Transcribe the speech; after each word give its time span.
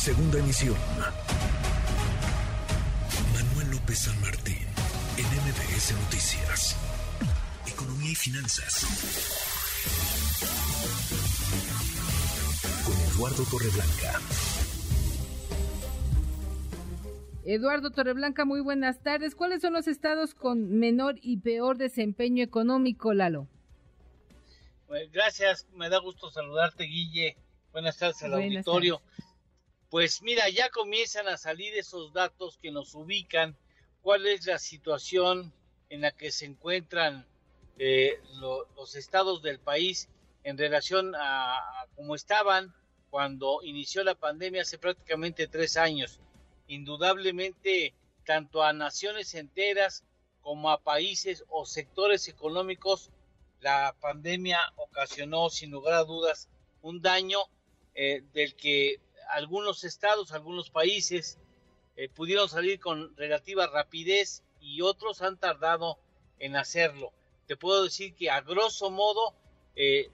Segunda 0.00 0.38
emisión. 0.38 0.78
Manuel 3.34 3.70
López 3.70 3.98
San 3.98 4.18
Martín, 4.22 4.56
en 5.18 5.26
MBS 5.26 5.92
Noticias. 5.92 6.74
Economía 7.70 8.12
y 8.12 8.14
finanzas. 8.14 8.86
Con 12.86 12.96
Eduardo 13.12 13.44
Torreblanca. 13.50 14.20
Eduardo 17.44 17.90
Torreblanca, 17.90 18.46
muy 18.46 18.62
buenas 18.62 19.02
tardes. 19.02 19.34
¿Cuáles 19.34 19.60
son 19.60 19.74
los 19.74 19.86
estados 19.86 20.34
con 20.34 20.78
menor 20.78 21.16
y 21.20 21.40
peor 21.40 21.76
desempeño 21.76 22.42
económico, 22.42 23.12
Lalo? 23.12 23.48
Pues 24.86 25.12
gracias, 25.12 25.66
me 25.74 25.90
da 25.90 25.98
gusto 25.98 26.30
saludarte, 26.30 26.84
Guille. 26.84 27.36
Buenas 27.72 27.98
tardes 27.98 28.22
al 28.22 28.32
auditorio. 28.32 29.02
Pues 29.90 30.22
mira, 30.22 30.48
ya 30.48 30.70
comienzan 30.70 31.26
a 31.26 31.36
salir 31.36 31.74
esos 31.74 32.12
datos 32.12 32.58
que 32.62 32.70
nos 32.70 32.94
ubican 32.94 33.56
cuál 34.02 34.24
es 34.28 34.46
la 34.46 34.60
situación 34.60 35.52
en 35.88 36.02
la 36.02 36.12
que 36.12 36.30
se 36.30 36.46
encuentran 36.46 37.26
eh, 37.76 38.20
los 38.38 38.94
estados 38.94 39.42
del 39.42 39.58
país 39.58 40.08
en 40.44 40.56
relación 40.56 41.12
a, 41.16 41.58
cómo 41.96 42.14
estaban 42.14 42.72
cuando 43.10 43.62
inició 43.64 44.04
la 44.04 44.14
pandemia 44.14 44.62
hace 44.62 44.78
prácticamente 44.78 45.48
tres 45.48 45.76
años. 45.76 46.20
Indudablemente 46.68 47.92
tanto 48.24 48.62
a 48.62 48.72
naciones 48.72 49.34
enteras 49.34 50.04
como 50.40 50.70
a 50.70 50.80
países 50.80 51.44
o 51.48 51.66
sectores 51.66 52.28
económicos, 52.28 53.10
la 53.60 53.96
pandemia 54.00 54.60
ocasionó 54.76 55.50
sin 55.50 55.72
lugar 55.72 55.94
a 55.94 56.04
dudas 56.04 56.48
un 56.80 57.02
daño 57.02 57.40
eh, 57.94 58.22
del 58.32 58.54
que 58.54 59.00
algunos 59.32 59.84
estados, 59.84 60.32
algunos 60.32 60.70
países 60.70 61.38
eh, 61.96 62.08
pudieron 62.08 62.48
salir 62.48 62.80
con 62.80 63.16
relativa 63.16 63.66
rapidez 63.66 64.42
y 64.60 64.80
otros 64.82 65.22
han 65.22 65.38
tardado 65.38 65.98
en 66.38 66.56
hacerlo. 66.56 67.12
Te 67.46 67.56
puedo 67.56 67.84
decir 67.84 68.14
que 68.14 68.30
a 68.30 68.40
grosso 68.40 68.90
modo, 68.90 69.34
eh, 69.74 70.10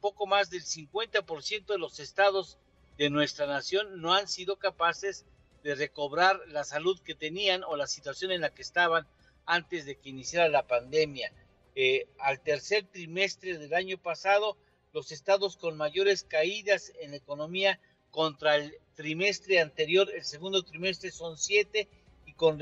poco 0.00 0.26
más 0.26 0.50
del 0.50 0.62
50% 0.62 1.66
de 1.66 1.78
los 1.78 1.98
estados 1.98 2.58
de 2.98 3.10
nuestra 3.10 3.46
nación 3.46 4.00
no 4.00 4.12
han 4.12 4.28
sido 4.28 4.58
capaces 4.58 5.24
de 5.62 5.74
recobrar 5.74 6.40
la 6.48 6.64
salud 6.64 7.00
que 7.00 7.14
tenían 7.14 7.64
o 7.64 7.76
la 7.76 7.86
situación 7.86 8.30
en 8.30 8.42
la 8.42 8.54
que 8.54 8.62
estaban 8.62 9.06
antes 9.46 9.86
de 9.86 9.96
que 9.96 10.10
iniciara 10.10 10.48
la 10.48 10.66
pandemia. 10.66 11.32
Eh, 11.74 12.06
al 12.18 12.40
tercer 12.40 12.86
trimestre 12.86 13.58
del 13.58 13.74
año 13.74 13.98
pasado, 13.98 14.56
los 14.92 15.10
estados 15.10 15.56
con 15.56 15.76
mayores 15.76 16.22
caídas 16.22 16.92
en 17.00 17.14
economía 17.14 17.80
contra 18.14 18.54
el 18.54 18.78
trimestre 18.94 19.60
anterior, 19.60 20.08
el 20.14 20.24
segundo 20.24 20.62
trimestre 20.62 21.10
son 21.10 21.36
siete, 21.36 21.88
y 22.26 22.32
con, 22.34 22.60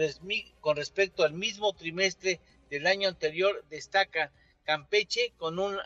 con 0.61 0.77
respecto 0.77 1.25
al 1.25 1.35
mismo 1.35 1.75
trimestre 1.75 2.41
del 2.71 2.87
año 2.87 3.07
anterior 3.07 3.63
destaca 3.69 4.33
Campeche 4.65 5.35
con 5.37 5.59
un, 5.59 5.77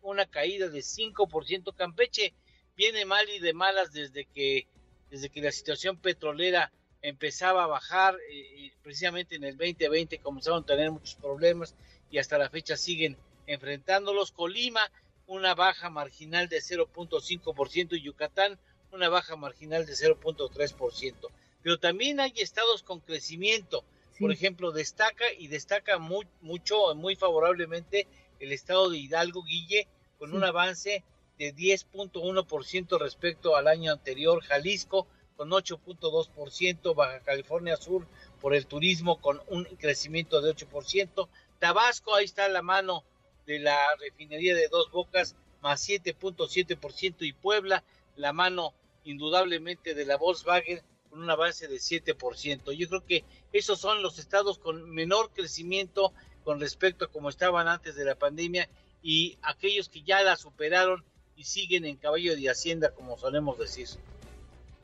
una 0.00 0.24
caída 0.24 0.68
de 0.68 0.78
5%. 0.80 1.74
Campeche 1.74 2.32
viene 2.78 3.04
mal 3.04 3.28
y 3.28 3.40
de 3.40 3.52
malas 3.52 3.92
desde 3.92 4.24
que 4.24 4.66
desde 5.10 5.28
que 5.28 5.42
la 5.42 5.52
situación 5.52 5.98
petrolera 5.98 6.72
empezaba 7.02 7.64
a 7.64 7.66
bajar, 7.66 8.16
eh, 8.32 8.72
precisamente 8.82 9.34
en 9.34 9.44
el 9.44 9.58
2020 9.58 10.18
comenzaron 10.20 10.62
a 10.62 10.66
tener 10.66 10.90
muchos 10.90 11.16
problemas 11.16 11.74
y 12.10 12.16
hasta 12.16 12.38
la 12.38 12.48
fecha 12.48 12.76
siguen 12.78 13.18
enfrentándolos. 13.46 14.32
Colima, 14.32 14.80
una 15.26 15.54
baja 15.54 15.90
marginal 15.90 16.48
de 16.48 16.60
0.5% 16.60 17.98
y 17.98 18.02
Yucatán, 18.02 18.58
una 18.92 19.08
baja 19.08 19.36
marginal 19.36 19.86
de 19.86 19.92
0.3%. 19.92 21.14
Pero 21.62 21.78
también 21.78 22.20
hay 22.20 22.32
estados 22.36 22.82
con 22.82 23.00
crecimiento. 23.00 23.84
Por 24.18 24.32
ejemplo, 24.32 24.72
destaca 24.72 25.24
y 25.38 25.48
destaca 25.48 25.98
muy, 25.98 26.26
mucho, 26.42 26.94
muy 26.94 27.16
favorablemente 27.16 28.06
el 28.38 28.52
estado 28.52 28.90
de 28.90 28.98
Hidalgo, 28.98 29.42
Guille, 29.42 29.88
con 30.18 30.34
un 30.34 30.44
avance 30.44 31.04
de 31.38 31.54
10.1% 31.54 32.98
respecto 32.98 33.56
al 33.56 33.68
año 33.68 33.92
anterior, 33.92 34.42
Jalisco 34.42 35.06
con 35.40 35.48
8.2%, 35.48 36.94
Baja 36.94 37.20
California 37.20 37.78
Sur 37.78 38.06
por 38.42 38.54
el 38.54 38.66
turismo 38.66 39.22
con 39.22 39.40
un 39.46 39.64
crecimiento 39.64 40.42
de 40.42 40.54
8%, 40.54 41.28
Tabasco, 41.58 42.14
ahí 42.14 42.26
está 42.26 42.46
la 42.50 42.60
mano 42.60 43.04
de 43.46 43.58
la 43.58 43.78
refinería 43.98 44.54
de 44.54 44.68
Dos 44.68 44.90
Bocas, 44.90 45.36
más 45.62 45.88
7.7%, 45.88 47.14
y 47.20 47.32
Puebla, 47.32 47.84
la 48.16 48.34
mano 48.34 48.74
indudablemente 49.04 49.94
de 49.94 50.04
la 50.04 50.16
Volkswagen, 50.16 50.80
con 51.08 51.22
un 51.22 51.30
avance 51.30 51.66
de 51.68 51.76
7%. 51.76 52.72
Yo 52.72 52.88
creo 52.88 53.04
que 53.04 53.24
esos 53.52 53.80
son 53.80 54.02
los 54.02 54.18
estados 54.18 54.58
con 54.58 54.90
menor 54.90 55.30
crecimiento 55.32 56.12
con 56.44 56.60
respecto 56.60 57.04
a 57.04 57.08
como 57.08 57.28
estaban 57.28 57.68
antes 57.68 57.96
de 57.96 58.04
la 58.04 58.14
pandemia 58.14 58.68
y 59.02 59.38
aquellos 59.42 59.88
que 59.88 60.02
ya 60.02 60.22
la 60.22 60.36
superaron 60.36 61.04
y 61.36 61.44
siguen 61.44 61.84
en 61.84 61.96
caballo 61.96 62.36
de 62.36 62.50
hacienda, 62.50 62.94
como 62.94 63.18
solemos 63.18 63.58
decir. 63.58 63.88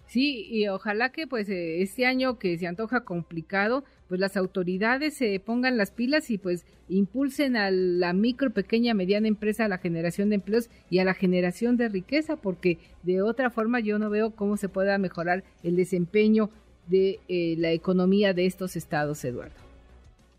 Sí, 0.07 0.47
y 0.49 0.69
ojalá 0.69 1.11
que 1.11 1.27
pues 1.27 1.49
eh, 1.49 1.83
este 1.83 2.07
año 2.07 2.39
que 2.39 2.57
se 2.59 2.67
antoja 2.67 3.05
complicado, 3.05 3.85
pues 4.09 4.21
las 4.21 4.37
autoridades 4.37 5.15
se 5.15 5.39
pongan 5.41 5.77
las 5.77 5.91
pilas 5.91 6.31
y 6.31 6.39
pues 6.39 6.65
impulsen 6.89 7.57
a 7.57 7.71
la 7.71 8.13
micro, 8.13 8.53
pequeña, 8.53 8.95
mediana 8.95 9.29
empresa 9.29 9.65
a 9.65 9.69
la 9.69 9.79
generación 9.79 10.29
de 10.29 10.37
empleos 10.37 10.69
y 10.91 10.99
a 11.01 11.05
la 11.05 11.15
generación 11.15 11.77
de 11.77 11.89
riqueza, 11.89 12.37
porque 12.37 12.79
de 13.03 13.23
otra 13.23 13.51
forma 13.51 13.81
yo 13.81 13.99
no 13.99 14.11
veo 14.11 14.35
cómo 14.35 14.57
se 14.57 14.69
pueda 14.69 14.99
mejorar 14.99 15.45
el 15.63 15.77
desempeño 15.77 16.51
de 16.87 17.21
eh, 17.29 17.57
la 17.59 17.73
economía 17.73 18.33
de 18.33 18.47
estos 18.47 18.77
estados, 18.77 19.25
Eduardo. 19.25 19.57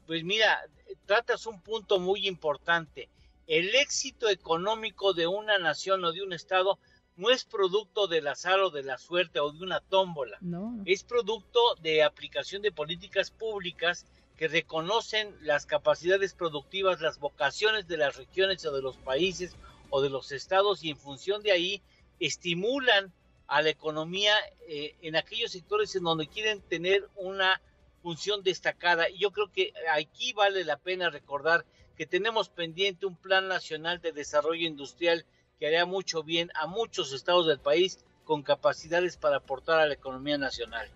Pues 0.05 0.23
mira, 0.23 0.59
tratas 1.05 1.45
un 1.45 1.61
punto 1.61 1.99
muy 1.99 2.27
importante 2.27 3.09
el 3.47 3.73
éxito 3.75 4.29
económico 4.29 5.13
de 5.13 5.25
una 5.25 5.57
nación 5.57 6.03
o 6.03 6.11
de 6.11 6.21
un 6.21 6.33
estado 6.33 6.79
no 7.17 7.31
es 7.31 7.43
producto 7.43 8.07
del 8.07 8.27
azar 8.27 8.59
o 8.59 8.69
de 8.69 8.83
la 8.83 8.97
suerte 8.97 9.39
o 9.39 9.51
de 9.51 9.63
una 9.63 9.81
tómbola. 9.81 10.37
No. 10.39 10.81
Es 10.85 11.03
producto 11.03 11.59
de 11.81 12.03
aplicación 12.03 12.61
de 12.61 12.71
políticas 12.71 13.31
públicas 13.31 14.05
que 14.37 14.47
reconocen 14.47 15.35
las 15.41 15.65
capacidades 15.65 16.33
productivas, 16.33 17.01
las 17.01 17.19
vocaciones 17.19 17.87
de 17.87 17.97
las 17.97 18.15
regiones 18.15 18.63
o 18.65 18.71
de 18.71 18.83
los 18.83 18.97
países 18.97 19.55
o 19.89 20.01
de 20.01 20.11
los 20.11 20.31
estados 20.31 20.83
y 20.83 20.91
en 20.91 20.97
función 20.97 21.41
de 21.41 21.51
ahí 21.51 21.81
estimulan 22.19 23.11
a 23.47 23.61
la 23.61 23.69
economía 23.69 24.33
eh, 24.67 24.95
en 25.01 25.15
aquellos 25.15 25.51
sectores 25.51 25.95
en 25.95 26.03
donde 26.03 26.27
quieren 26.27 26.61
tener 26.61 27.07
una 27.15 27.59
función 28.03 28.43
destacada. 28.43 29.09
Y 29.09 29.19
yo 29.19 29.31
creo 29.31 29.51
que 29.51 29.73
aquí 29.91 30.33
vale 30.33 30.63
la 30.63 30.77
pena 30.77 31.09
recordar 31.09 31.65
que 31.95 32.05
tenemos 32.05 32.49
pendiente 32.49 33.07
un 33.07 33.15
plan 33.15 33.47
nacional 33.47 33.99
de 34.01 34.11
desarrollo 34.11 34.67
industrial 34.67 35.25
que 35.59 35.67
haría 35.67 35.85
mucho 35.85 36.23
bien 36.23 36.49
a 36.55 36.67
muchos 36.67 37.13
estados 37.13 37.47
del 37.47 37.59
país 37.59 37.99
con 38.23 38.43
capacidades 38.43 39.17
para 39.17 39.37
aportar 39.37 39.79
a 39.79 39.85
la 39.85 39.93
economía 39.93 40.37
nacional. 40.37 40.89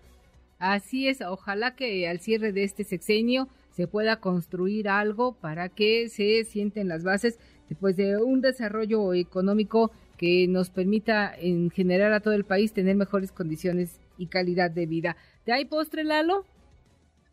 Así 0.58 1.08
es, 1.08 1.20
ojalá 1.22 1.74
que 1.74 2.08
al 2.08 2.20
cierre 2.20 2.52
de 2.52 2.62
este 2.64 2.84
sexenio 2.84 3.48
se 3.72 3.88
pueda 3.88 4.20
construir 4.20 4.88
algo 4.88 5.32
para 5.34 5.68
que 5.68 6.08
se 6.08 6.44
sienten 6.44 6.88
las 6.88 7.02
bases 7.02 7.38
después 7.68 7.96
de 7.96 8.18
un 8.18 8.40
desarrollo 8.40 9.14
económico 9.14 9.90
que 10.18 10.46
nos 10.46 10.70
permita 10.70 11.34
en 11.36 11.70
general 11.70 12.12
a 12.12 12.20
todo 12.20 12.34
el 12.34 12.44
país 12.44 12.72
tener 12.72 12.94
mejores 12.94 13.32
condiciones 13.32 13.98
y 14.18 14.26
calidad 14.26 14.70
de 14.70 14.86
vida. 14.86 15.16
¿Te 15.44 15.52
hay 15.52 15.64
postre, 15.64 16.04
Lalo? 16.04 16.44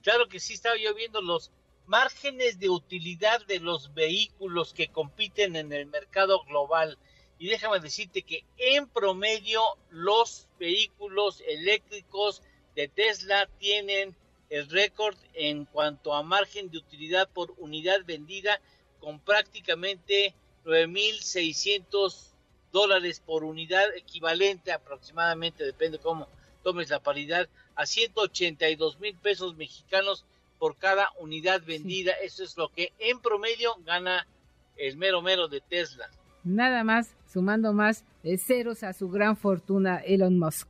Claro 0.01 0.27
que 0.27 0.39
sí, 0.39 0.53
estaba 0.53 0.75
yo 0.77 0.95
viendo 0.95 1.21
los 1.21 1.51
márgenes 1.85 2.57
de 2.57 2.69
utilidad 2.69 3.45
de 3.45 3.59
los 3.59 3.93
vehículos 3.93 4.73
que 4.73 4.87
compiten 4.87 5.55
en 5.55 5.73
el 5.73 5.85
mercado 5.87 6.43
global. 6.45 6.97
Y 7.39 7.47
déjame 7.47 7.79
decirte 7.79 8.21
que 8.21 8.43
en 8.57 8.87
promedio 8.87 9.61
los 9.89 10.47
vehículos 10.59 11.41
eléctricos 11.47 12.43
de 12.75 12.89
Tesla 12.89 13.49
tienen 13.59 14.15
el 14.49 14.69
récord 14.69 15.15
en 15.33 15.65
cuanto 15.65 16.13
a 16.13 16.21
margen 16.21 16.69
de 16.69 16.79
utilidad 16.79 17.29
por 17.29 17.53
unidad 17.57 18.03
vendida 18.05 18.59
con 18.99 19.19
prácticamente 19.19 20.35
9.600 20.65 22.33
dólares 22.71 23.21
por 23.25 23.43
unidad 23.43 23.95
equivalente 23.95 24.71
aproximadamente, 24.71 25.63
depende 25.63 25.97
cómo 25.97 26.27
tomes 26.63 26.89
la 26.89 26.99
paridad, 26.99 27.47
a 27.75 27.85
182 27.85 28.99
mil 28.99 29.15
pesos 29.15 29.55
mexicanos 29.55 30.25
por 30.57 30.75
cada 30.75 31.11
unidad 31.19 31.61
vendida. 31.63 32.11
Eso 32.21 32.43
es 32.43 32.57
lo 32.57 32.69
que 32.69 32.91
en 32.99 33.21
promedio 33.21 33.75
gana 33.85 34.27
el 34.75 34.97
mero 34.97 35.21
mero 35.21 35.47
de 35.47 35.61
Tesla. 35.61 36.09
Nada 36.43 36.83
más, 36.83 37.15
sumando 37.31 37.73
más 37.73 38.03
de 38.23 38.37
ceros 38.37 38.83
a 38.83 38.93
su 38.93 39.09
gran 39.09 39.37
fortuna 39.37 39.97
Elon 39.97 40.39
Musk. 40.39 40.67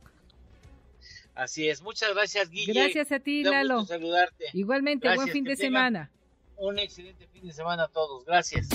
Así 1.34 1.68
es. 1.68 1.82
Muchas 1.82 2.12
gracias, 2.14 2.50
Guille. 2.50 2.74
Gracias 2.74 3.12
a 3.12 3.20
ti, 3.20 3.42
Lalo. 3.42 3.84
saludarte. 3.86 4.46
Igualmente, 4.52 5.14
buen 5.14 5.28
fin 5.28 5.44
de 5.44 5.56
semana. 5.56 6.10
Un 6.56 6.78
excelente 6.78 7.26
fin 7.28 7.46
de 7.46 7.52
semana 7.52 7.84
a 7.84 7.88
todos. 7.88 8.24
Gracias. 8.26 8.68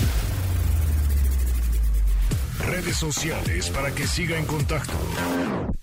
Redes 2.66 2.96
sociales 2.96 3.70
para 3.70 3.94
que 3.94 4.06
siga 4.06 4.36
en 4.36 4.46
contacto: 4.46 4.94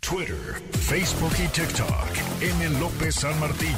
Twitter, 0.02 0.62
Facebook 0.72 1.32
y 1.42 1.48
TikTok. 1.48 2.42
M. 2.42 2.80
López 2.80 3.16
San 3.16 3.40
Martín. 3.40 3.76